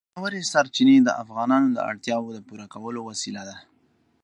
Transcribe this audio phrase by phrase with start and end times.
[0.17, 3.55] ژورې سرچینې د افغانانو د اړتیاوو د پوره کولو وسیله ده.